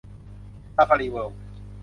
[0.75, 1.39] ซาฟารีเวิลด์